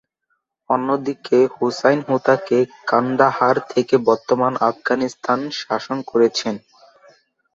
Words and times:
অন্যদিকে 0.69 1.37
হুসাইন 1.55 1.99
হুতাক 2.07 2.47
কান্দাহার 2.87 3.57
থেকে 3.71 3.95
বর্তমান 4.07 4.53
আফগানিস্তান 4.69 5.39
শাসন 5.61 5.97
করেছেন। 6.11 6.55